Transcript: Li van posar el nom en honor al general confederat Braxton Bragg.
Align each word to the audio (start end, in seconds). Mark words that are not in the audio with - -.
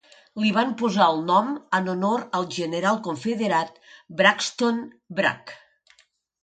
Li 0.43 0.47
van 0.53 0.71
posar 0.81 1.09
el 1.15 1.19
nom 1.27 1.51
en 1.79 1.91
honor 1.93 2.25
al 2.39 2.47
general 2.57 2.99
confederat 3.09 3.79
Braxton 4.23 4.83
Bragg. 5.21 5.57